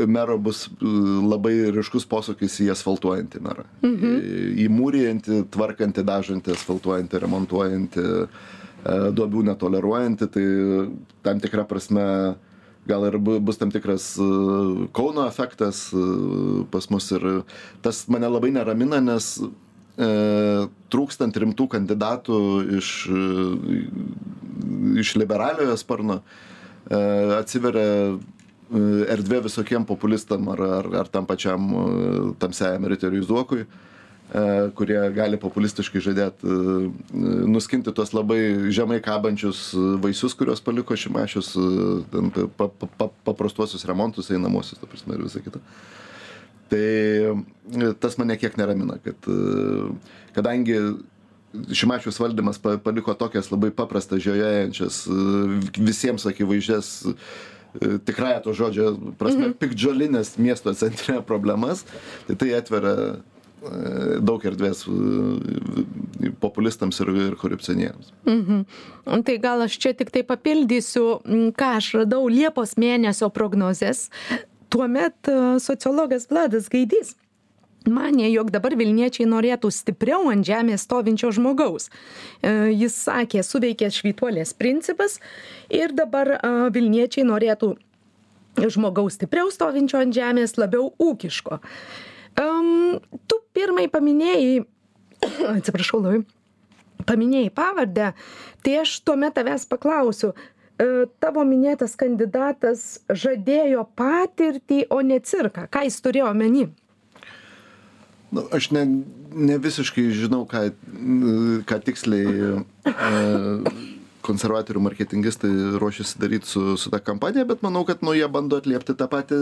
[0.07, 3.67] mero bus e, labai ryškus posūkis į asfaltuojantį merą.
[3.85, 4.17] Mhm.
[4.63, 10.47] Į mūrijantį, tvarkantį, dažantį, asfaltuojantį, remontuojantį, e, duobių netoleruojantį, tai
[11.23, 12.07] tam tikrą prasme
[12.87, 14.29] gal ir bu bus tam tikras e,
[14.95, 16.05] Kauno efektas e,
[16.73, 17.27] pas mus ir
[17.83, 20.09] tas mane labai neramina, nes e,
[20.93, 22.41] trūkstant rimtų kandidatų
[22.81, 23.81] iš, e,
[25.05, 26.99] iš liberaliojo sparno e,
[27.39, 28.19] atsiveria
[29.13, 31.67] erdvė visokiem populistam ar, ar, ar tam pačiam
[32.41, 33.67] tamsiajam riteriui Zuokui.
[33.67, 33.92] E,
[34.79, 36.55] kurie gali populistiškai žadėt e,
[37.53, 44.31] nuskinti tuos labai žemai kabančius vaisius, kuriuos paliko Šimašius, e, pa, pa, pa, paprastuosius remontus
[44.33, 45.61] einamosius, ta prasme, ir visą kitą.
[46.73, 46.85] Tai
[48.01, 49.27] tas mane kiek neramina, kad
[50.33, 50.79] kadangi
[51.77, 55.03] Šimašius valdymas paliko tokias labai paprastas, žiojėjančias,
[55.77, 56.95] visiems akivaizdžias
[58.09, 58.89] tikrąją to žodžio
[59.21, 59.59] prasme, mhm.
[59.61, 61.85] pikdžiolinės miesto centre problemas,
[62.29, 63.21] tai tai atveria
[64.23, 68.13] daug erdvės e, populistams ir, ir korupcionieriams.
[68.29, 68.65] Mhm.
[69.27, 71.07] Tai gal aš čia tik tai papildysiu,
[71.59, 74.09] ką aš radau Liepos mėnesio prognozes.
[74.73, 77.15] Tuomet e, sociologas Vladas Gaidys
[77.83, 81.89] manė, jog dabar Vilniečiai norėtų stipriau ant žemės stovinčio žmogaus.
[82.43, 85.19] E, jis sakė, suveikė švytuolės principas
[85.71, 86.37] ir dabar
[86.75, 87.75] Vilniečiai norėtų
[88.57, 91.59] žmogaus stipriau stovinčio ant žemės, labiau ūkiško.
[92.41, 94.63] Um, tu pirmai paminėjai,
[95.59, 96.23] atsiprašau labai,
[97.09, 98.13] paminėjai pavardę,
[98.65, 105.67] tai aš tuomet tavęs paklausiu, e, tavo minėtas kandidatas žadėjo patirtį, o ne cirką.
[105.73, 106.69] Ką jis turėjo omeny?
[108.33, 108.87] Nu, aš ne,
[109.37, 110.71] ne visiškai žinau, ką,
[111.69, 112.53] ką tiksliai
[112.89, 113.91] e,
[114.27, 118.95] konservatorių marketingistai ruošiasi daryt su su ta kampanija bet manau kad nu jie bando atliepti
[118.99, 119.39] tą patį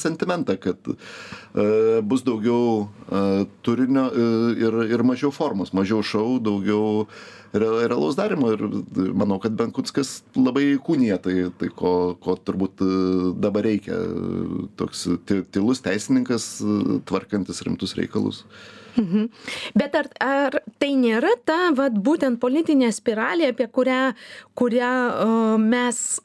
[0.00, 0.94] sentimentą kad e,
[2.02, 4.30] bus daugiau e, turinio e,
[4.64, 7.06] ir ir mažiau formos mažiau šou daugiau
[7.52, 8.66] re realaus darymo ir
[9.22, 12.84] manau kad benkunskas labai įkūnija tai tai ko ko turbūt
[13.42, 13.96] dabar reikia.
[14.78, 16.52] Toks ty tylus teisininkas
[17.10, 18.44] tvarkantis rimtus reikalus
[19.00, 19.28] Mhm.
[19.74, 24.02] Bet ar, ar tai nėra ta, vat, būtent politinė spiralė, apie kurią,
[24.58, 26.20] kurią uh, mes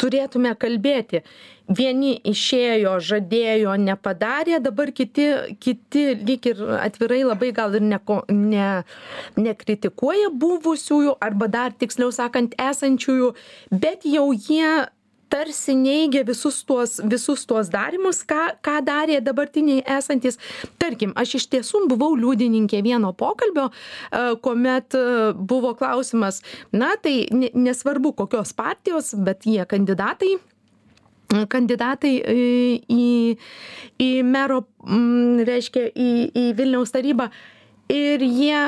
[0.00, 1.22] turėtume kalbėti.
[1.70, 5.28] Vieni išėjo, žadėjo, nepadarė, dabar kiti,
[5.62, 8.70] kiti lyg ir atvirai labai gal ir neko, ne,
[9.38, 13.30] nekritikuoja buvusiųjų, arba dar tiksliau sakant, esančiųjų,
[13.70, 14.90] bet jau jie
[15.30, 20.38] tarsi neigia visus tuos visus tuos darymus ką ką darė dabartiniai esantys.
[20.82, 27.28] Tarkim aš iš tiesų buvau liudininkė vieno pokalbio e, kuomet e, buvo klausimas na tai
[27.30, 30.36] ne nesvarbu kokios partijos bet jie kandidatai
[31.30, 32.36] kandidatai e,
[32.90, 33.08] į
[34.02, 34.64] į mero
[35.46, 37.30] reiškia į į vilniaus tarybą.
[37.90, 38.58] Ir jie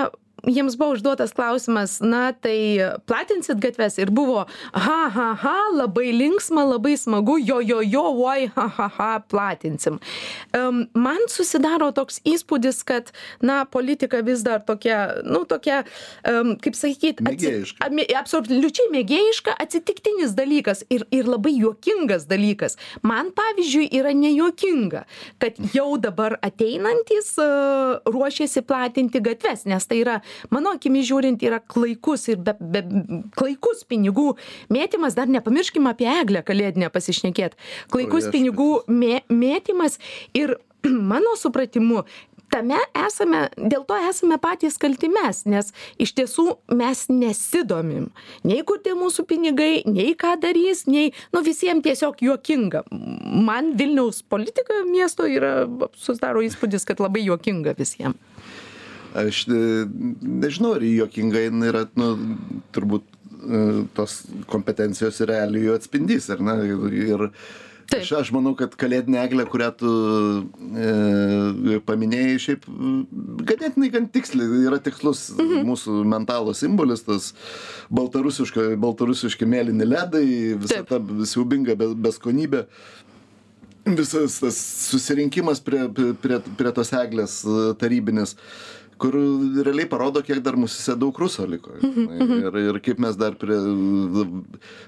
[0.47, 3.99] jiems buvo užduotas klausimas na tai platinsit gatves?
[3.99, 8.89] Ir buvo ha ha ha labai linksma labai smagu jo jo jo oi ha ha
[8.97, 10.01] ha platinsim.
[10.57, 15.85] Um, man susidaro toks įspūdis kad na politika vis dar tokia nu tokia
[16.29, 17.91] um, kaip sakyt mėgėjiška.
[18.19, 22.77] absoliučiai mėgėjiška atsitiktinis dalykas ir ir labai juokingas dalykas.
[23.03, 25.05] Man pavyzdžiui yra nejuokinga
[25.39, 30.21] kad jau dabar ateinantys uh, ruošiasi platinti gatves nes tai yra
[30.51, 32.83] mano akimis žiūrint yra klaikus ir be be
[33.39, 34.33] klaikus pinigų
[34.73, 35.17] mėtymas.
[35.19, 37.57] Dar nepamirškim apie eglę kalėdinę pasišnekėt.
[37.93, 39.99] Klaikus pinigų mė mėtymas
[40.37, 40.57] ir
[41.13, 42.05] mano supratimu
[42.53, 45.71] tame esame dėl to esame patys kalti mes nes
[46.03, 46.45] iš tiesų
[46.77, 48.11] mes nesidomim.
[48.49, 52.85] Nei kur tie mūsų pinigai nei ką darys nei nu visiem tiesiog juokinga.
[53.49, 55.65] Man vilniaus politika miesto yra
[55.97, 58.19] susidaro įspūdis kad labai juokinga visiem
[59.15, 59.63] aš e,
[60.23, 62.13] nežinau ar juokinga jinai yra nu
[62.75, 63.61] turbūt e,
[63.97, 64.23] tos
[64.53, 66.57] kompetencijos ir realijų atspindys ar ne
[67.03, 67.29] ir
[67.93, 69.91] Aš, aš manau, kad kalėdinė eglė, kurią tu
[70.81, 72.67] e, paminėjai, šiaip
[73.49, 75.67] ganėtinai gan tiksliai, yra tikslus mhm.
[75.69, 77.33] mūsų mentalo simbolis, tas
[77.93, 80.27] baltarusiški mėlyni ledai,
[80.63, 80.93] visa Taip.
[80.93, 82.67] ta siaubinga beskonybė.
[83.83, 84.59] Visas tas
[84.93, 85.89] susirinkimas prie,
[86.23, 87.41] prie, prie tos eglės
[87.81, 88.37] tarybinės.
[88.37, 89.17] E, kur
[89.67, 91.75] realiai parodo, kiek dar mūsų daug ruso liko.
[91.81, 92.45] Mhm, mhm.
[92.47, 93.59] Ir, ir kaip mes dar prie...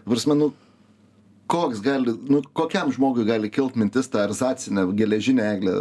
[0.06, 0.52] Varsme, nu,
[1.50, 5.74] koks gali, nu, kokiam žmogui gali kilt mintis tą arzacinę geležinę eglę.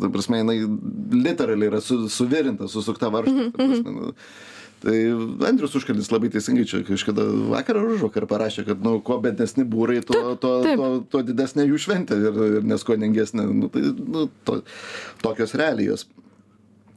[0.00, 0.60] Ta prasme, jinai
[1.26, 3.50] literaliai yra su, suvirinta, susukta varžta.
[3.50, 4.14] Mhm, nu,
[4.80, 4.96] tai
[5.50, 9.98] Andrius Užkalis labai teisingai čia kažkada vakar ar užvakar parašė, kad nu, kuo bednesni būrai,
[10.06, 13.44] tuo, tuo, tuo, tuo didesnė jų šventė ir, ir neskoningesnė.
[13.50, 14.62] Nu, tai, nu, to,
[15.26, 16.08] tokios realijos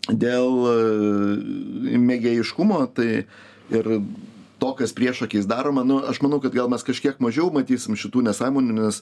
[0.10, 3.10] dėl e, mėgėjiškumo tai
[3.74, 3.90] ir
[4.64, 8.76] to, kas priešokiais daroma, nu, aš manau, kad gal mes kažkiek mažiau matysim šitų nesąmonių,
[8.78, 9.02] nes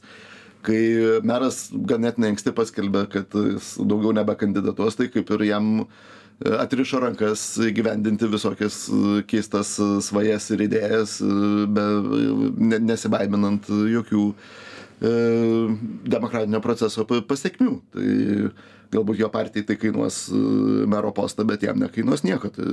[0.65, 0.79] kai
[1.25, 5.71] meras ganėtinai anksti paskelbė, kad jis daugiau nebekandidatuos, tai kaip ir jam
[6.41, 8.83] atrišo rankas gyvendinti visokias
[9.29, 11.19] keistas svajas ir idėjas,
[11.69, 11.85] be,
[12.57, 15.11] ne, nesibaiminant jokių e,
[16.09, 17.75] demokratinio proceso pasiekmių.
[17.93, 18.07] Tai
[18.91, 20.39] galbūt jo partijai tai kainuos e,
[20.91, 22.51] mero postą, bet jam nekainuos nieko.
[22.53, 22.67] Tai,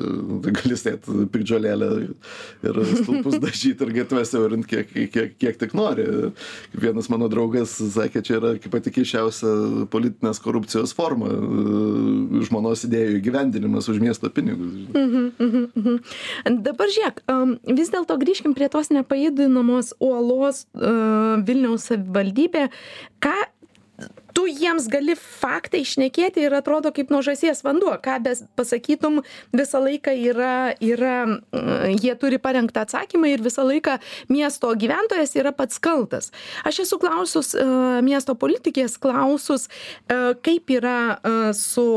[0.44, 1.90] tai gali sėti pikdžiolėlę
[2.68, 6.06] ir stulpus dažyti ir gatves siaurint kiek, kiek, kiek tik nori.
[6.74, 9.52] Vienas mano draugas sakė, čia yra kaip pati keišiausia
[9.92, 14.74] politinės korupcijos forma e,- žmonos idėjų įgyvendinimas už miesto pinigus.
[14.94, 16.62] Mhm, mhm, mhm.
[16.66, 17.22] Dabar žiūrėk,
[17.78, 22.68] vis dėlto grįžkim prie tos nepajudinamos uolos uh, Vilniaus savivaldybė.
[23.22, 23.36] Ką
[24.39, 27.97] tu jiems gali faktai šnekėti ir atrodo kaip nuo žąsies vanduo.
[27.99, 29.18] Ką bes pasakytum
[29.57, 33.97] visą laiką yra yra mm, jie turi parengtą atsakymą ir visą laiką
[34.30, 36.30] miesto gyventojas yra pats kaltas.
[36.62, 37.66] Aš esu klausus e,
[38.07, 41.89] miesto politikės klausus e, kaip yra e, su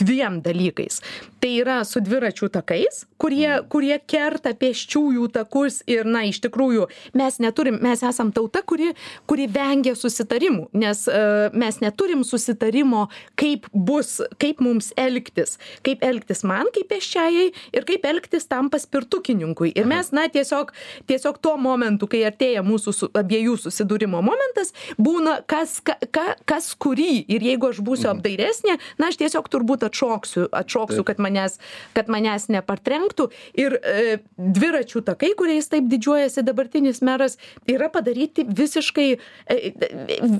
[0.00, 1.02] dviem dalykais
[1.46, 3.68] tai yra su dviračių takais kurie mm.
[3.70, 8.92] kurie kerta pėsčiųjų takus ir na iš tikrųjų mes neturim mes esam tauta kuri
[9.30, 13.06] kuri vengia susitarimų nes uh, mes neturim susitarimo
[13.38, 15.56] kaip bus kaip mums elgtis.
[15.86, 19.72] Kaip elgtis man kaip pėsčiajai ir kaip elgtis tam paspirtukininkui.
[19.76, 20.72] Ir mes na tiesiog
[21.08, 26.72] tiesiog tuo momentu kai artėja mūsų su abiejų susidūrimo momentas būna kas ka ka kas
[26.74, 27.24] kurį.
[27.32, 28.18] Ir jeigu aš būsiu mhm.
[28.18, 31.58] apdairesnė na aš tiesiog turbūt atšoksiu atšoksiu kad manęs
[31.96, 33.28] kad manęs nepartrenktų.
[33.58, 40.30] Ir e, dviračių takai kuriais taip didžiuojasi dabartinis meras yra padaryti visiškai e, e,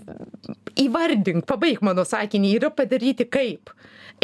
[0.87, 3.73] įvardink pabaik mano sakinį yra padaryti kaip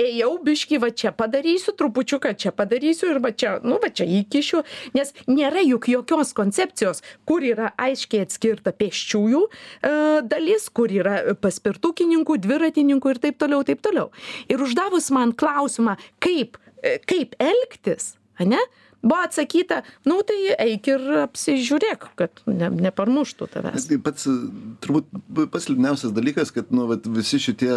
[0.00, 4.62] ėjau biškį va čia padarysiu trupučiuką čia padarysiu ir va čia nu va čia įkišiu
[4.96, 9.92] nes nėra juk jokios koncepcijos kur yra aiškiai atskirta pėsčiųjų e,
[10.28, 14.10] dalis kur yra paspirtukininkų dviratininkų ir taip toliau taip toliau.
[14.48, 18.60] Ir uždavus man klausimą kaip e, kaip elgtis ane
[19.02, 23.88] buvo atsakyta nu tai eik ir apsižiūrėk kad ne neparmuštų tavęs.
[23.90, 24.28] Tai pats
[24.84, 25.08] turbūt
[25.52, 27.72] pats liūdniausias dalykas kad nu vat visi šitie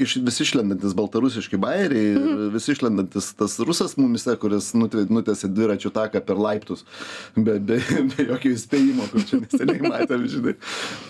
[0.00, 2.44] iš vis išlendantys baltarusiški bajeriai ir mhm.
[2.54, 6.86] vis išlendantis tas rusas mumyse kuris nutve nutiesė dviračių taką per laiptus
[7.34, 7.80] be be
[8.12, 10.56] be jokio įspėjimo kur čia neseniai matėm žinai.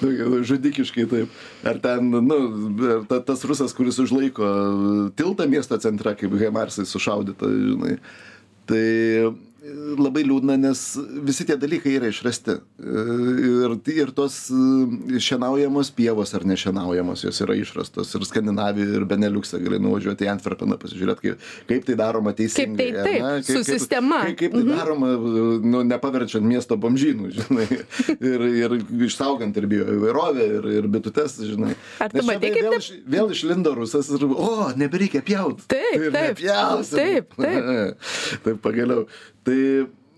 [0.01, 1.39] Nu, žudikiškai taip.
[1.67, 2.41] Ar ten nu
[2.97, 4.49] ar ta tas rusas kuris užlaiko
[5.19, 7.99] tiltą miesto centre kaip haimarsai sušaudyta žinai
[8.71, 9.50] tai
[10.01, 10.81] labai liūdna, nes
[11.27, 12.57] visi tie dalykai yra išrasti.
[12.81, 14.37] Ir, ir tos
[15.27, 18.15] šienaujamos pievos ar nešienaujamos, jos yra išrastos.
[18.17, 22.87] Ir Skandinavijoje, ir Beneliukse gali nuvažiuoti į Antverpeną, pasižiūrėti, kaip, kaip tai daroma teisingai.
[22.89, 23.33] Kaip taip, taip, ne?
[23.45, 24.23] kaip, su sistema.
[24.29, 24.79] Kaip, kaip tai mhm.
[24.79, 25.13] daroma,
[25.75, 27.69] nu, nepaverčiant miesto bomžynų, žinai.
[28.31, 28.73] Ir, ir
[29.07, 31.73] išsaugant ir bioįvairovę, ir, ir bitutes, žinai.
[32.03, 33.07] Ar tu matai, kaip vėl, taip?
[33.15, 35.65] vėl išlindo rusas ir, o, nebereikia pjauti.
[35.71, 36.43] Taip, taip.
[36.91, 38.11] Taip, taip.
[38.45, 39.07] Taip, pagaliau
[39.47, 39.61] tai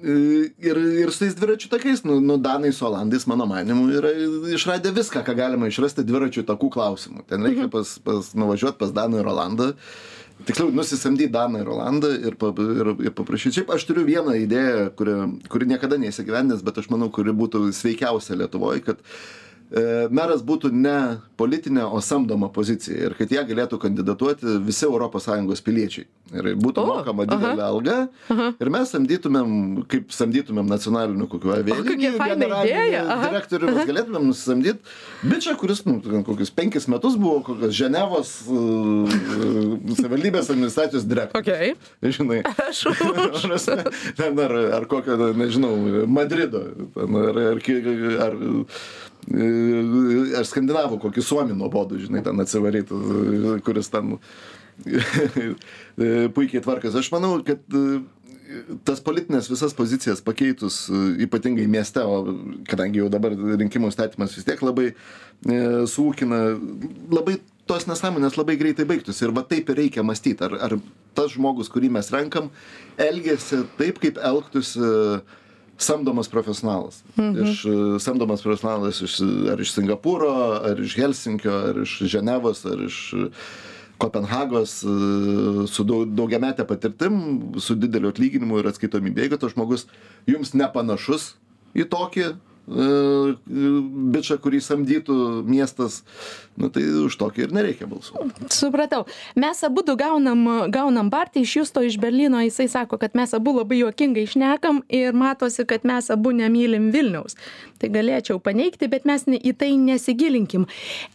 [0.03, 0.15] e,
[0.59, 4.13] ir ir su tais dviračių takais nu nu danai su olandais mano manymu yra
[4.57, 7.27] išradę viską ką galima išrasti dviračių takų klausimu.
[7.29, 7.75] Ten reikia mhm.
[7.75, 9.73] pas pas nuvažiuot pas daną ir olandą.
[10.43, 13.59] Tiksliau nusisamdyt daną ir olandą ir pa ir ir paprašyt.
[13.59, 15.19] Šiaip aš turiu vieną idėją kuri
[15.53, 19.07] kuri niekada neįsigyvendins bet aš manau kuri būtų sveikiausia lietuvoj kad
[20.13, 20.97] meras būtų ne
[21.41, 26.07] politinė, o samdoma pozicija ir kad ją galėtų kandidatuoti visi ES piliečiai.
[26.33, 27.69] Ir būtų o, mokama didelė aha.
[27.69, 27.97] alga
[28.33, 28.47] aha.
[28.57, 29.51] ir mes samdytumėm,
[29.91, 32.13] kaip samdytumėm nacionalinių kokių avialinijų
[33.27, 39.13] direktorių, mes galėtumėm nusamdyti bičią, kuris nu, kokius penkis metus buvo kokios Ženevos uh,
[39.99, 41.43] savivaldybės administracijos direktorius.
[41.43, 42.13] Okay.
[42.17, 42.41] Žinai.
[42.69, 43.05] Aš už.
[44.33, 45.75] Ar, ar kokio, nežinau,
[46.09, 46.65] Madrido,
[46.97, 47.63] ar, ar, ar
[48.29, 48.41] ar
[50.49, 54.17] skandinavų kokį suomį nuobodų, žinai, ten atsivarytų, kuris ten
[56.35, 56.97] puikiai tvarkas.
[56.99, 57.63] Aš manau, kad
[58.87, 60.85] tas politinės visas pozicijas pakeitus,
[61.25, 62.35] ypatingai mieste, o
[62.69, 64.97] kadangi jau dabar rinkimų statymas vis tiek labai e,
[65.89, 66.41] sūkina,
[67.13, 67.39] labai
[67.71, 70.77] tos nesąmonės labai greitai baigtųsi ir va taip ir reikia mąstyti, ar, ar
[71.17, 72.51] tas žmogus, kurį mes renkam,
[73.01, 75.41] elgesi taip, kaip elgtųsi uh,
[75.83, 77.03] samdomas profesionalas.
[77.17, 77.45] Mhm.
[77.45, 79.19] Iš, e, samdomas profesionalas iš,
[79.53, 80.33] ar iš Singapūro,
[80.71, 82.99] ar iš Helsinkio, ar iš Ženevos, ar iš
[84.03, 84.95] Kopenhagos e,
[85.71, 87.19] su daugiametė patirtim,
[87.63, 89.27] su dideliu atlyginimu ir atskaitomybė.
[89.27, 89.87] Jeigu tas žmogus
[90.27, 91.35] jums nepanašus
[91.79, 92.33] į tokį,
[92.67, 95.17] bičią, kurį samdytų
[95.49, 96.03] miestas,
[96.55, 98.47] nu, tai už tokį ir nereikia balsuoti.
[98.55, 99.03] Supratau.
[99.35, 103.83] Mes abu gaunam, gaunam Bartį iš Justo iš Berlyno, jisai sako, kad mes abu labai
[103.83, 107.37] juokingai išnekam ir matosi, kad mes abu nemylim Vilniaus.
[107.83, 110.69] Tai galėčiau paneigti, bet mes į tai nesigilinkim.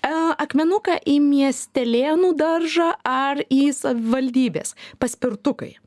[0.04, 4.76] E, akmenuką į miestelėnų daržą ar į savivaldybės?
[5.00, 5.78] Paspirtukai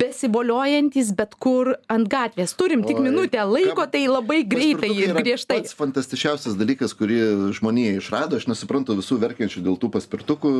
[0.00, 2.54] besivoliojantis bet kur ant gatvės.
[2.58, 5.60] Turim tik minutę laiko, tai labai greitai ir griežtai.
[5.62, 7.20] Pats fantastiškiausias dalykas, kurį
[7.56, 10.52] žmonija išrado, aš nesuprantu visų verkiančių dėl tų paspirtukų.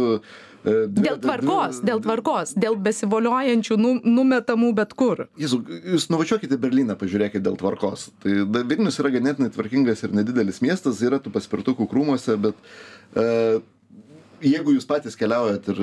[0.63, 5.27] E, dvi, dėl tvarkos, dvi, dėl tvarkos, dėl besivoliojančių nu, numetamų bet kur.
[5.41, 5.63] Jėzu,
[5.97, 8.11] jūs nuvažiuokite Berliną, pažiūrėkite dėl tvarkos.
[8.23, 8.39] Tai
[8.71, 13.63] Vilnius yra ganėtinai tvarkingas ir nedidelis miestas, yra tų paspirtukų krūmuose, bet uh,
[14.43, 15.81] jeigu jūs patys keliaujat ir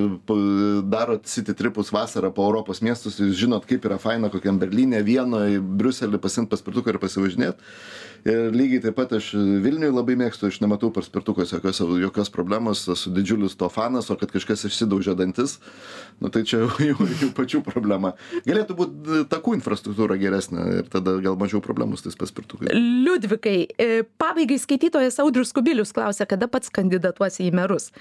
[0.91, 5.59] darot city tripus vasarą po Europos miestus, jūs žinot, kaip yra faina kokiam Berlyne, Vienoje,
[5.59, 7.71] Briuselį pasimti paspirtuką ir pasivažinėti.
[8.27, 9.31] Ir lygiai taip pat aš
[9.63, 14.33] Vilniui labai mėgstu, aš nematau paspirtukos jokios, jokios problemos, esu didžiulis to fanas, o kad
[14.33, 15.57] kažkas išsidaužė dantis,
[16.19, 18.15] nu, tai čia jau, jau, pačių problema.
[18.47, 22.73] Galėtų būti takų infrastruktūra geresnė ir tada gal mažiau problemų su tais paspirtukais.
[22.75, 27.93] Liudvikai, e, pabaigai skaitytojas Audrius Kubilius klausia, kada pats kandidatuosi į merus.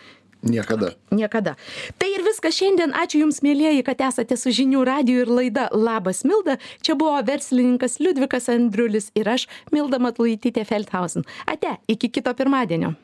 [0.43, 0.95] Niekada.
[1.11, 1.57] Niekada.
[1.99, 2.93] Tai ir viskas šiandien.
[2.95, 6.59] Ačiū Jums, mėlyjeji, kad esate su žinių radiju ir laida Labas Milda.
[6.87, 11.27] Čia buvo verslininkas Liudvikas Andriulis ir aš, Milda Matlaitytė Feldhausen.
[11.47, 12.95] Ate, iki kito pirmadienio.